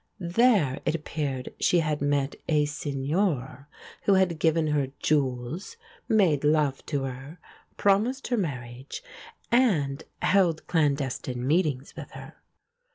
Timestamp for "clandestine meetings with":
10.65-12.09